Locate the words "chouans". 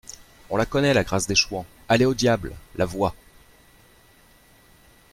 1.35-1.67